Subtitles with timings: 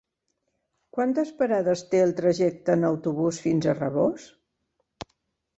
[0.97, 4.27] Quantes parades té el trajecte en autobús fins a Rabós?